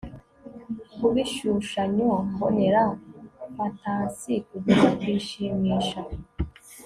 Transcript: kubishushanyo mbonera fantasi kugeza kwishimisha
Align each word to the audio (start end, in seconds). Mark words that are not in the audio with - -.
kubishushanyo 0.97 2.09
mbonera 2.31 2.83
fantasi 3.55 4.33
kugeza 4.47 4.87
kwishimisha 4.99 5.99